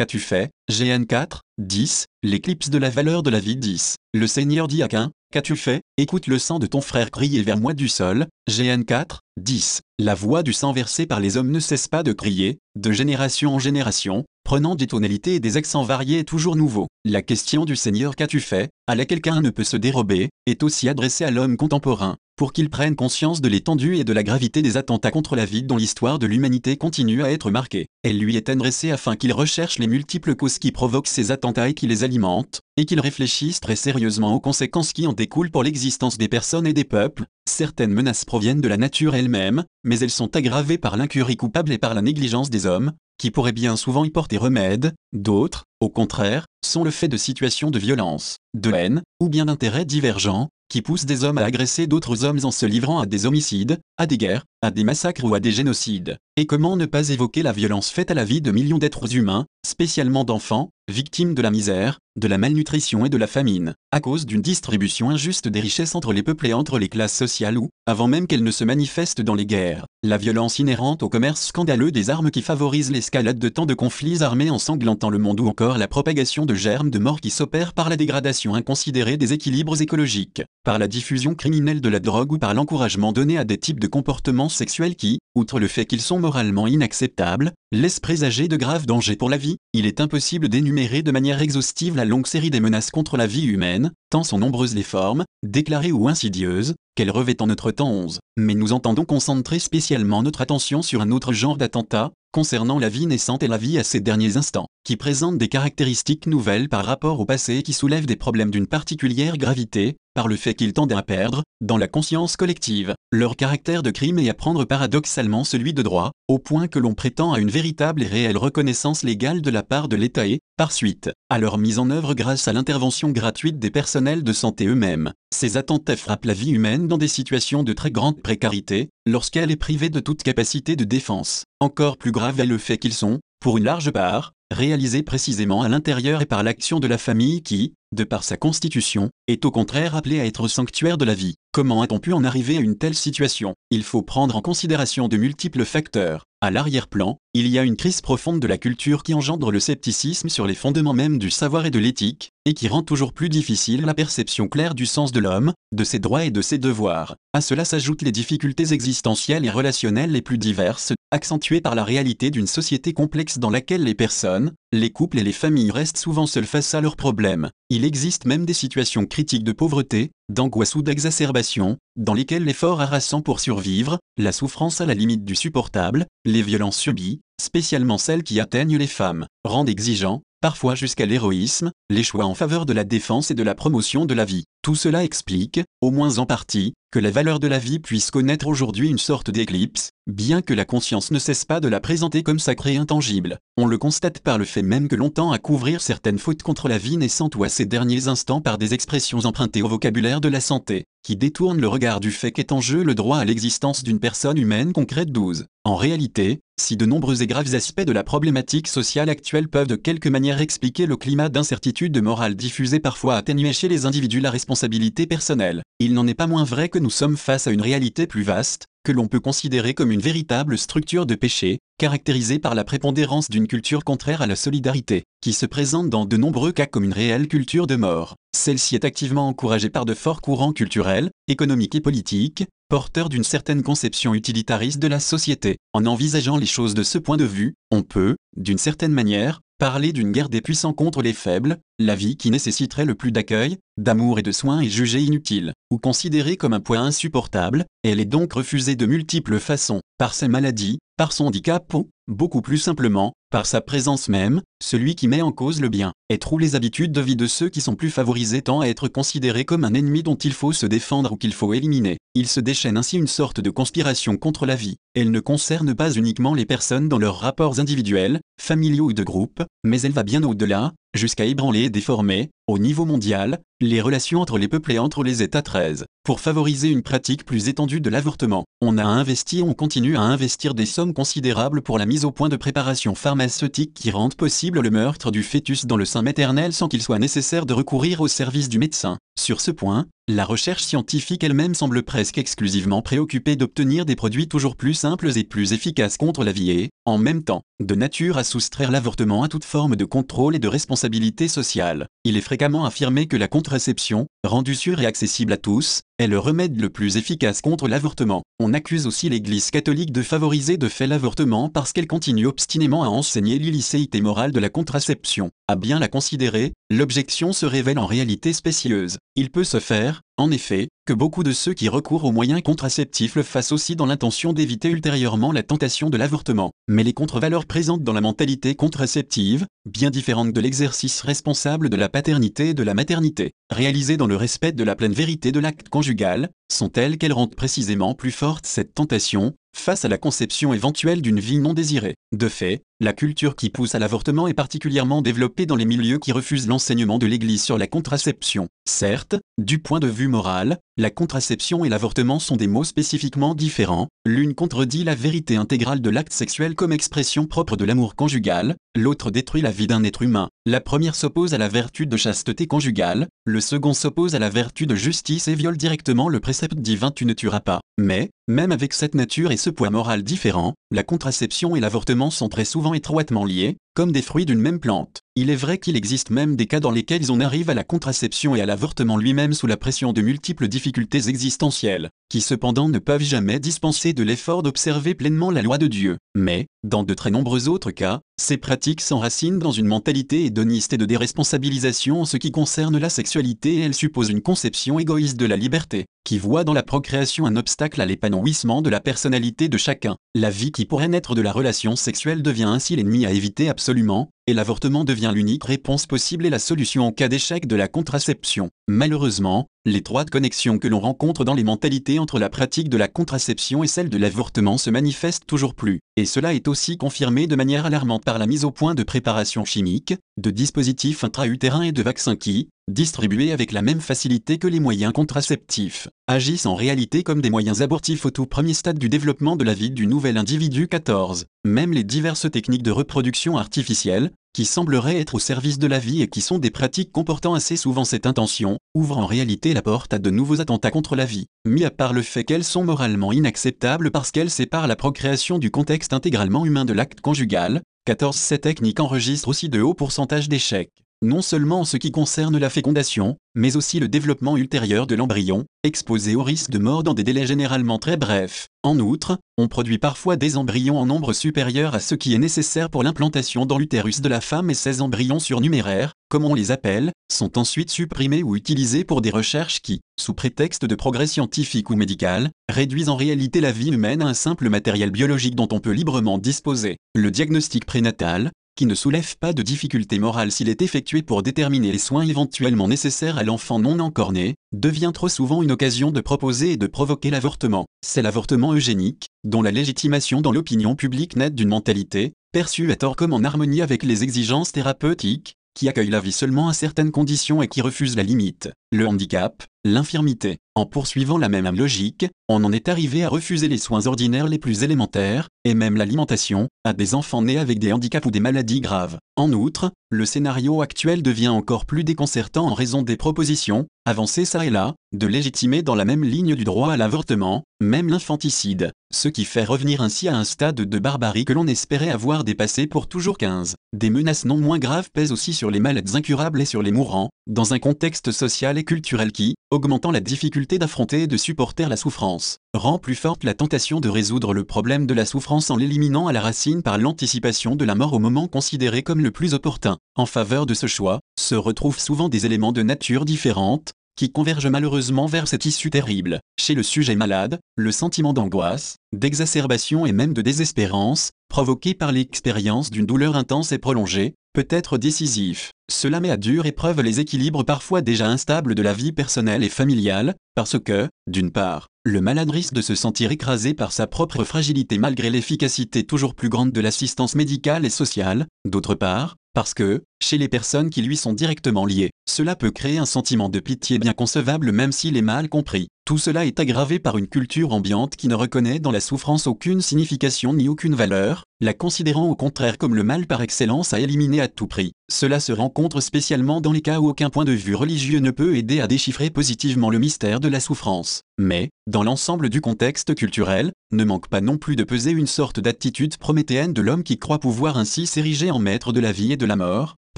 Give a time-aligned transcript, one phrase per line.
[0.00, 0.50] Qu'as-tu fait?
[0.70, 3.96] GN4, 10, l'éclipse de la valeur de la vie 10.
[4.14, 5.82] Le Seigneur dit à Cain, Qu'as-tu fait?
[5.98, 8.26] Écoute le sang de ton frère crier vers moi du sol.
[8.48, 9.82] GN4, 10.
[9.98, 13.54] La voix du sang versé par les hommes ne cesse pas de crier, de génération
[13.54, 16.88] en génération, prenant des tonalités et des accents variés et toujours nouveaux.
[17.04, 20.88] La question du Seigneur qu'as-tu fait, à laquelle quelqu'un ne peut se dérober, est aussi
[20.88, 24.78] adressée à l'homme contemporain, pour qu'il prenne conscience de l'étendue et de la gravité des
[24.78, 27.88] attentats contre la vie dont l'histoire de l'humanité continue à être marquée.
[28.02, 31.74] Elle lui est adressée afin qu'il recherche les multiples causes qui provoquent ces attentats et
[31.74, 36.16] qui les alimentent, et qu'il réfléchisse très sérieusement aux conséquences qui en découlent pour l'existence
[36.16, 37.26] des personnes et des peuples.
[37.46, 41.78] Certaines menaces proviennent de la nature elle-même, mais elles sont aggravées par l'incurie coupable et
[41.78, 46.46] par la négligence des hommes, qui pourraient bien souvent y porter remède, d'autres, au contraire,
[46.64, 51.06] sont le fait de situations de violence, de haine, ou bien d'intérêts divergents, qui poussent
[51.06, 54.44] des hommes à agresser d'autres hommes en se livrant à des homicides, à des guerres,
[54.62, 56.18] à des massacres ou à des génocides.
[56.36, 59.46] Et comment ne pas évoquer la violence faite à la vie de millions d'êtres humains,
[59.66, 64.26] spécialement d'enfants, victimes de la misère, de la malnutrition et de la famine, à cause
[64.26, 68.08] d'une distribution injuste des richesses entre les peuples et entre les classes sociales ou, avant
[68.08, 72.10] même qu'elles ne se manifestent dans les guerres, la violence inhérente au commerce scandaleux des
[72.10, 75.86] armes qui favorise l'escalade de tant de conflits armés ensanglantant le monde ou encore la
[75.86, 80.78] propagation de germes de mort qui s'opèrent par la dégradation inconsidérée des équilibres écologiques, par
[80.78, 84.48] la diffusion criminelle de la drogue ou par l'encouragement donné à des types de comportements
[84.48, 89.30] sexuels qui, outre le fait qu'ils sont moralement inacceptables, laissent présager de graves dangers pour
[89.30, 93.18] la vie, il est impossible d'énumérer de manière exhaustive la longue série des menaces contre
[93.18, 97.70] la vie humaine, tant sont nombreuses les formes, déclarées ou insidieuses, qu'elles revêtent en notre
[97.70, 98.20] temps 11.
[98.38, 103.06] Mais nous entendons concentrer spécialement notre attention sur un autre genre d'attentat, concernant la vie
[103.06, 107.20] naissante et la vie à ces derniers instants, qui présente des caractéristiques nouvelles par rapport
[107.20, 110.92] au passé et qui soulèvent des problèmes d'une particulière gravité, par le fait qu'ils tendent
[110.92, 115.72] à perdre, dans la conscience collective, leur caractère de crime et à prendre paradoxalement celui
[115.72, 119.50] de droit, au point que l'on prétend à une véritable et réelle reconnaissance légale de
[119.50, 123.10] la part de l'État et, par suite, à leur mise en œuvre grâce à l'intervention
[123.10, 125.12] gratuite des personnels de santé eux-mêmes.
[125.32, 129.56] Ces attentats frappent la vie humaine dans des situations de très grande précarité, lorsqu'elle est
[129.56, 131.44] privée de toute capacité de défense.
[131.60, 135.68] Encore plus grave est le fait qu'ils sont, pour une large part, réalisés précisément à
[135.68, 139.96] l'intérieur et par l'action de la famille qui, de par sa constitution, est au contraire
[139.96, 141.34] appelée à être sanctuaire de la vie.
[141.52, 143.54] Comment a-t-on pu en arriver à une telle situation?
[143.70, 146.24] Il faut prendre en considération de multiples facteurs.
[146.40, 150.28] À l'arrière-plan, il y a une crise profonde de la culture qui engendre le scepticisme
[150.28, 153.82] sur les fondements même du savoir et de l'éthique, et qui rend toujours plus difficile
[153.82, 157.16] la perception claire du sens de l'homme, de ses droits et de ses devoirs.
[157.32, 162.30] À cela s'ajoutent les difficultés existentielles et relationnelles les plus diverses, accentuées par la réalité
[162.30, 166.46] d'une société complexe dans laquelle les personnes, les couples et les familles restent souvent seuls
[166.46, 167.50] face à leurs problèmes.
[167.68, 173.20] Il existe même des situations critiques de pauvreté, d'angoisse ou d'exacerbation, dans lesquelles l'effort harassant
[173.20, 178.38] pour survivre, la souffrance à la limite du supportable, les violences subies, spécialement celles qui
[178.38, 183.30] atteignent les femmes, rendent exigeants, parfois jusqu'à l'héroïsme, les choix en faveur de la défense
[183.30, 184.44] et de la promotion de la vie.
[184.62, 188.46] Tout cela explique, au moins en partie, que la valeur de la vie puisse connaître
[188.46, 192.40] aujourd'hui une sorte d'éclipse, bien que la conscience ne cesse pas de la présenter comme
[192.40, 193.38] sacrée intangible.
[193.56, 196.68] On le constate par le fait même que l'on tend à couvrir certaines fautes contre
[196.68, 200.28] la vie naissante ou à ses derniers instants par des expressions empruntées au vocabulaire de
[200.28, 203.84] la santé, qui détournent le regard du fait qu'est en jeu le droit à l'existence
[203.84, 205.46] d'une personne humaine concrète 12.
[205.64, 209.76] En réalité, si de nombreux et graves aspects de la problématique sociale actuelle peuvent de
[209.76, 215.06] quelque manière expliquer le climat d'incertitude morale diffusé parfois atténué chez les individus la responsabilité
[215.06, 218.22] personnelle, il n'en est pas moins vrai que nous sommes face à une réalité plus
[218.22, 223.30] vaste, que l'on peut considérer comme une véritable structure de péché, caractérisée par la prépondérance
[223.30, 226.92] d'une culture contraire à la solidarité, qui se présente dans de nombreux cas comme une
[226.92, 228.16] réelle culture de mort.
[228.36, 233.64] Celle-ci est activement encouragée par de forts courants culturels, économiques et politiques, porteurs d'une certaine
[233.64, 235.56] conception utilitariste de la société.
[235.72, 239.92] En envisageant les choses de ce point de vue, on peut, d'une certaine manière, parler
[239.92, 244.18] d'une guerre des puissants contre les faibles, la vie qui nécessiterait le plus d'accueil, d'amour
[244.18, 248.34] et de soins est jugée inutile, ou considérée comme un poids insupportable, elle est donc
[248.34, 253.46] refusée de multiples façons, par sa maladie, par son handicap ou, beaucoup plus simplement, par
[253.46, 257.00] sa présence même, celui qui met en cause le bien, et trouve les habitudes de
[257.00, 260.16] vie de ceux qui sont plus favorisés tend à être considéré comme un ennemi dont
[260.16, 261.96] il faut se défendre ou qu'il faut éliminer.
[262.14, 264.76] Il se déchaîne ainsi une sorte de conspiration contre la vie.
[264.94, 269.42] Elle ne concerne pas uniquement les personnes dans leurs rapports individuels, familiaux ou de groupe,
[269.64, 274.36] mais elle va bien au-delà, jusqu'à ébranler et déformer, Au niveau mondial, les relations entre
[274.36, 275.84] les peuples et entre les États 13.
[276.02, 280.00] Pour favoriser une pratique plus étendue de l'avortement, on a investi et on continue à
[280.00, 284.62] investir des sommes considérables pour la mise au point de préparations pharmaceutiques qui rendent possible
[284.62, 288.08] le meurtre du fœtus dans le sein maternel sans qu'il soit nécessaire de recourir au
[288.08, 288.98] service du médecin.
[289.16, 294.56] Sur ce point, la recherche scientifique elle-même semble presque exclusivement préoccupée d'obtenir des produits toujours
[294.56, 298.24] plus simples et plus efficaces contre la vie et, en même temps, de nature à
[298.24, 301.86] soustraire l'avortement à toute forme de contrôle et de responsabilité sociale.
[302.04, 306.18] Il est fréquemment affirmé que la contraception, rendue sûre et accessible à tous, est le
[306.18, 308.22] remède le plus efficace contre l'avortement.
[308.38, 312.88] On accuse aussi l'Église catholique de favoriser de fait l'avortement parce qu'elle continue obstinément à
[312.88, 315.28] enseigner l'illicéité morale de la contraception.
[315.48, 318.96] À bien la considérer, l'objection se révèle en réalité spécieuse.
[319.16, 323.14] Il peut se faire, en effet, que beaucoup de ceux qui recourent aux moyens contraceptifs
[323.14, 326.50] le fassent aussi dans l'intention d'éviter ultérieurement la tentation de l'avortement.
[326.68, 331.88] Mais les contre-valeurs présentes dans la mentalité contraceptive, bien différentes de l'exercice responsable de la
[331.88, 335.68] paternité et de la maternité, réalisées dans le respect de la pleine vérité de l'acte
[335.68, 341.02] conjugal, sont telles qu'elles rendent précisément plus forte cette tentation, face à la conception éventuelle
[341.02, 341.94] d'une vie non désirée.
[342.12, 346.12] De fait, la culture qui pousse à l'avortement est particulièrement développée dans les milieux qui
[346.12, 348.48] refusent l'enseignement de l'Église sur la contraception.
[348.66, 353.88] Certes, du point de vue moral, la contraception et l'avortement sont des mots spécifiquement différents,
[354.06, 359.10] l'une contredit la vérité intégrale de l'acte sexuel comme expression propre de l'amour conjugal, l'autre
[359.10, 360.30] détruit la vie d'un être humain.
[360.46, 364.66] La première s'oppose à la vertu de chasteté conjugale, le second s'oppose à la vertu
[364.66, 367.60] de justice et viole directement le précepte divin tu ne tueras pas.
[367.78, 372.28] Mais, même avec cette nature et ce poids moral différent, la contraception et l'avortement sont
[372.28, 375.00] très souvent étroitement liés, comme des fruits d'une même plante.
[375.16, 378.34] Il est vrai qu'il existe même des cas dans lesquels on arrive à la contraception
[378.34, 383.02] et à l'avortement lui-même sous la pression de multiples difficultés existentielles, qui cependant ne peuvent
[383.02, 385.98] jamais dispenser de l'effort d'observer pleinement la loi de Dieu.
[386.14, 390.78] Mais, dans de très nombreux autres cas, ces pratiques s'enracinent dans une mentalité hédoniste et
[390.78, 395.26] de déresponsabilisation en ce qui concerne la sexualité et elles supposent une conception égoïste de
[395.26, 399.58] la liberté, qui voit dans la procréation un obstacle à l'épanouissement de la personnalité de
[399.58, 399.96] chacun.
[400.14, 404.08] La vie qui pourrait naître de la relation sexuelle devient ainsi l'ennemi à éviter absolument,
[404.34, 408.50] l'avortement devient l'unique réponse possible et la solution en cas d'échec de la contraception.
[408.68, 413.62] Malheureusement, l'étroite connexion que l'on rencontre dans les mentalités entre la pratique de la contraception
[413.62, 417.66] et celle de l'avortement se manifeste toujours plus, et cela est aussi confirmé de manière
[417.66, 422.16] alarmante par la mise au point de préparations chimiques, de dispositifs intra-utérins et de vaccins
[422.16, 427.30] qui, distribués avec la même facilité que les moyens contraceptifs, agissent en réalité comme des
[427.30, 431.26] moyens abortifs au tout premier stade du développement de la vie du nouvel individu 14.
[431.44, 436.02] Même les diverses techniques de reproduction artificielle, qui sembleraient être au service de la vie
[436.02, 439.92] et qui sont des pratiques comportant assez souvent cette intention, ouvrent en réalité la porte
[439.92, 443.12] à de nouveaux attentats contre la vie, mis à part le fait qu'elles sont moralement
[443.12, 448.38] inacceptables parce qu'elles séparent la procréation du contexte intégralement humain de l'acte conjugal, 14 Ces
[448.38, 450.70] techniques enregistrent aussi de hauts pourcentages d'échecs
[451.02, 455.44] non seulement en ce qui concerne la fécondation, mais aussi le développement ultérieur de l'embryon,
[455.62, 458.48] exposé au risque de mort dans des délais généralement très brefs.
[458.62, 462.68] En outre, on produit parfois des embryons en nombre supérieur à ce qui est nécessaire
[462.68, 466.92] pour l'implantation dans l'utérus de la femme et ces embryons surnuméraires, comme on les appelle,
[467.10, 471.76] sont ensuite supprimés ou utilisés pour des recherches qui, sous prétexte de progrès scientifique ou
[471.76, 475.72] médical, réduisent en réalité la vie humaine à un simple matériel biologique dont on peut
[475.72, 476.76] librement disposer.
[476.94, 481.72] Le diagnostic prénatal, qui ne soulève pas de difficulté morale s'il est effectué pour déterminer
[481.72, 486.00] les soins éventuellement nécessaires à l'enfant non encore né, devient trop souvent une occasion de
[486.00, 487.66] proposer et de provoquer l'avortement.
[487.84, 492.96] C'est l'avortement eugénique, dont la légitimation dans l'opinion publique naît d'une mentalité, perçue à tort
[492.96, 497.42] comme en harmonie avec les exigences thérapeutiques, qui accueille la vie seulement à certaines conditions
[497.42, 500.38] et qui refuse la limite, le handicap, l'infirmité.
[500.60, 504.36] En poursuivant la même logique, on en est arrivé à refuser les soins ordinaires les
[504.38, 508.60] plus élémentaires, et même l'alimentation, à des enfants nés avec des handicaps ou des maladies
[508.60, 508.98] graves.
[509.16, 514.44] En outre, le scénario actuel devient encore plus déconcertant en raison des propositions, avancées ça
[514.44, 519.08] et là, de légitimer dans la même ligne du droit à l'avortement, même l'infanticide, ce
[519.08, 522.88] qui fait revenir ainsi à un stade de barbarie que l'on espérait avoir dépassé pour
[522.88, 523.54] toujours 15.
[523.72, 527.10] Des menaces non moins graves pèsent aussi sur les malades incurables et sur les mourants,
[527.26, 531.76] dans un contexte social et culturel qui, augmentant la difficulté d'affronter et de supporter la
[531.76, 536.06] souffrance, rend plus forte la tentation de résoudre le problème de la souffrance en l'éliminant
[536.06, 539.78] à la racine par l'anticipation de la mort au moment considéré comme le plus opportun.
[539.96, 544.46] En faveur de ce choix, se retrouvent souvent des éléments de nature différente, qui convergent
[544.46, 546.20] malheureusement vers cette issue terrible.
[546.38, 552.70] Chez le sujet malade, le sentiment d'angoisse, d'exacerbation et même de désespérance, provoqué par l'expérience
[552.70, 555.52] d'une douleur intense et prolongée, peut être décisif.
[555.70, 559.48] Cela met à dure épreuve les équilibres parfois déjà instables de la vie personnelle et
[559.48, 564.24] familiale, parce que, d'une part, le malade risque de se sentir écrasé par sa propre
[564.24, 569.82] fragilité malgré l'efficacité toujours plus grande de l'assistance médicale et sociale, d'autre part, parce que,
[570.02, 571.90] chez les personnes qui lui sont directement liées.
[572.08, 575.68] Cela peut créer un sentiment de pitié bien concevable même s'il est mal compris.
[575.84, 579.60] Tout cela est aggravé par une culture ambiante qui ne reconnaît dans la souffrance aucune
[579.60, 584.20] signification ni aucune valeur, la considérant au contraire comme le mal par excellence à éliminer
[584.20, 584.72] à tout prix.
[584.88, 588.36] Cela se rencontre spécialement dans les cas où aucun point de vue religieux ne peut
[588.36, 591.02] aider à déchiffrer positivement le mystère de la souffrance.
[591.18, 595.40] Mais, dans l'ensemble du contexte culturel, ne manque pas non plus de peser une sorte
[595.40, 599.16] d'attitude prométhéenne de l'homme qui croit pouvoir ainsi s'ériger en maître de la vie et
[599.16, 599.76] de la mort,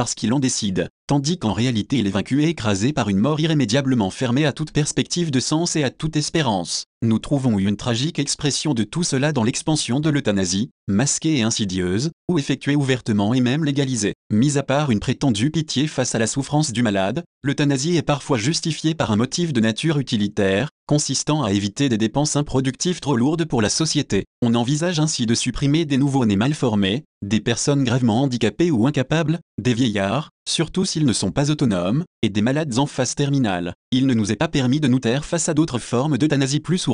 [0.03, 3.39] parce qu'il en décide, tandis qu'en réalité il est vaincu et écrasé par une mort
[3.39, 6.87] irrémédiablement fermée à toute perspective de sens et à toute espérance.
[7.05, 12.13] Nous trouvons une tragique expression de tout cela dans l'expansion de l'euthanasie, masquée et insidieuse,
[12.29, 14.15] ou effectuée ouvertement et même légalisée.
[14.33, 18.39] Mis à part une prétendue pitié face à la souffrance du malade, l'euthanasie est parfois
[18.39, 23.47] justifiée par un motif de nature utilitaire, consistant à éviter des dépenses improductives trop lourdes
[23.47, 24.25] pour la société.
[24.41, 29.41] On envisage ainsi de supprimer des nouveaux-nés mal formés, des personnes gravement handicapées ou incapables,
[29.61, 33.75] des vieillards, surtout s'ils ne sont pas autonomes, et des malades en phase terminale.
[33.91, 36.89] Il ne nous est pas permis de nous taire face à d'autres formes d'euthanasie plus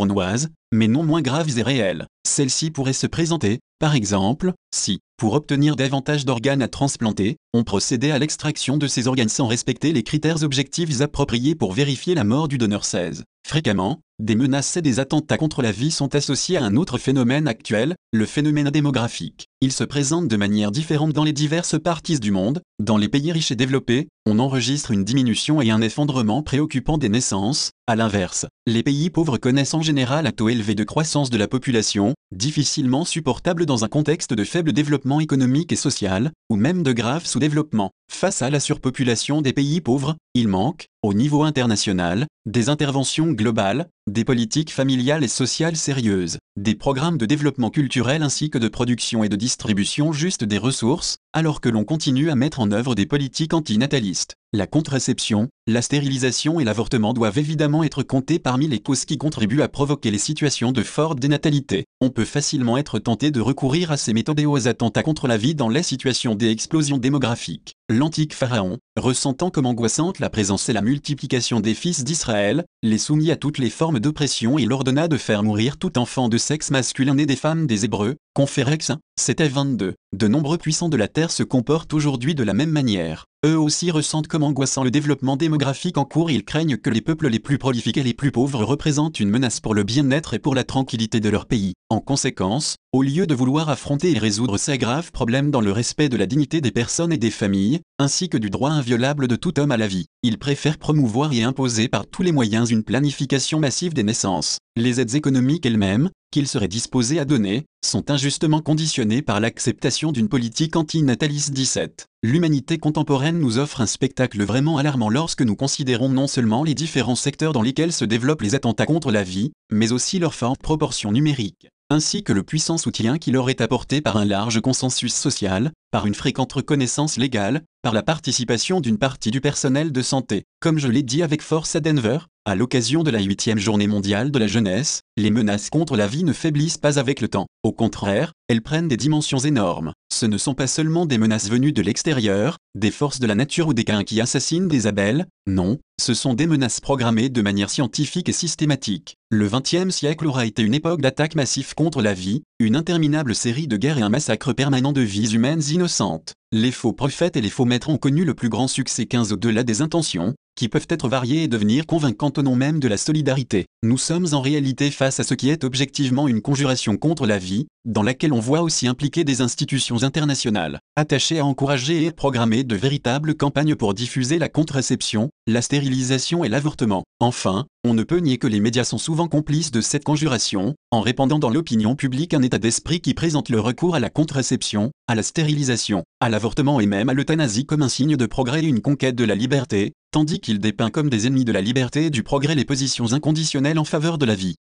[0.73, 2.07] mais non moins graves et réelles.
[2.27, 8.11] Celles-ci pourraient se présenter, par exemple, si, pour obtenir davantage d'organes à transplanter, on procédait
[8.11, 12.49] à l'extraction de ces organes sans respecter les critères objectifs appropriés pour vérifier la mort
[12.49, 13.25] du donneur 16.
[13.47, 17.49] Fréquemment, des menaces et des attentats contre la vie sont associés à un autre phénomène
[17.49, 19.47] actuel, le phénomène démographique.
[19.61, 22.61] Il se présente de manière différente dans les diverses parties du monde.
[22.79, 27.09] Dans les pays riches et développés, on enregistre une diminution et un effondrement préoccupant des
[27.09, 27.71] naissances.
[27.87, 31.49] À l'inverse, les pays pauvres connaissent en général un taux élevé de croissance de la
[31.49, 36.93] population, difficilement supportable dans un contexte de faible développement économique et social, ou même de
[36.93, 37.91] grave sous-développement.
[38.11, 43.89] Face à la surpopulation des pays pauvres, il manque, au niveau international, des interventions globales,
[44.09, 49.25] des politiques familiales et sociales sérieuses, des programmes de développement culturel ainsi que de production
[49.25, 53.07] et de distribution juste des ressources, alors que l'on continue à mettre en œuvre des
[53.07, 54.35] politiques antinatalistes.
[54.55, 59.61] La contraception, la stérilisation et l'avortement doivent évidemment être comptés parmi les causes qui contribuent
[59.61, 61.85] à provoquer les situations de forte dénatalité.
[62.01, 65.37] On peut facilement être tenté de recourir à ces méthodes et aux attentats contre la
[65.37, 67.75] vie dans les situations des explosions démographiques.
[67.91, 73.31] L'antique pharaon, ressentant comme angoissante la présence et la multiplication des fils d'Israël, les soumis
[73.31, 77.15] à toutes les formes d'oppression et l'ordonna de faire mourir tout enfant de sexe masculin
[77.15, 79.95] né des femmes des Hébreux, Conférex, c'était 22.
[80.15, 83.25] De nombreux puissants de la Terre se comportent aujourd'hui de la même manière.
[83.47, 87.29] Eux aussi ressentent comme angoissant le développement démographique en cours ils craignent que les peuples
[87.29, 90.55] les plus prolifiques et les plus pauvres représentent une menace pour le bien-être et pour
[90.55, 91.73] la tranquillité de leur pays.
[91.91, 96.11] En conséquence, au lieu de vouloir affronter et résoudre ces graves problèmes dans le respect
[96.11, 99.59] de la dignité des personnes et des familles, ainsi que du droit inviolable de tout
[99.59, 103.59] homme à la vie, ils préfèrent promouvoir et imposer par tous les moyens une planification
[103.59, 104.59] massive des naissances.
[104.77, 110.29] Les aides économiques elles-mêmes, qu'ils seraient disposés à donner, sont injustement conditionnées par l'acceptation d'une
[110.29, 112.05] politique antinataliste 17.
[112.23, 117.15] L'humanité contemporaine nous offre un spectacle vraiment alarmant lorsque nous considérons non seulement les différents
[117.15, 121.13] secteurs dans lesquels se développent les attentats contre la vie, mais aussi leur forte proportion
[121.13, 125.73] numérique, ainsi que le puissant soutien qui leur est apporté par un large consensus social,
[125.91, 130.45] par une fréquente reconnaissance légale, par la participation d'une partie du personnel de santé.
[130.61, 134.33] Comme je l'ai dit avec force à Denver, à l'occasion de la huitième journée mondiale
[134.33, 137.47] de la jeunesse, les menaces contre la vie ne faiblissent pas avec le temps.
[137.63, 139.93] Au contraire, elles prennent des dimensions énormes.
[140.13, 143.69] Ce ne sont pas seulement des menaces venues de l'extérieur, des forces de la nature
[143.69, 147.71] ou des caïns qui assassinent des abeilles, non, ce sont des menaces programmées de manière
[147.71, 149.17] scientifique et systématique.
[149.31, 153.69] Le XXe siècle aura été une époque d'attaques massives contre la vie, une interminable série
[153.69, 156.35] de guerres et un massacre permanent de vies humaines innocentes.
[156.51, 159.65] Les faux prophètes et les faux maîtres ont connu le plus grand succès 15 au-delà
[159.65, 163.67] des intentions, qui peuvent être variées et devenir convaincantes au nom même de la solidarité.
[163.83, 167.67] Nous sommes en réalité face à ce qui est objectivement une conjuration contre la vie,
[167.85, 172.77] dans laquelle on voit aussi impliquer des institutions internationales, attachées à encourager et programmer de
[172.77, 177.05] véritables campagnes pour diffuser la contraception, la stérilisation et l'avortement.
[177.21, 181.01] Enfin, on ne peut nier que les médias sont souvent complices de cette conjuration, en
[181.01, 185.15] répandant dans l'opinion publique un état d'esprit qui présente le recours à la contraception, à
[185.15, 188.83] la stérilisation, à l'avortement et même à l'euthanasie comme un signe de progrès et une
[188.83, 192.23] conquête de la liberté, tandis qu'il dépeint comme des ennemis de la liberté et du
[192.23, 194.57] progrès les positions inconditionnelles en faveur de la vie.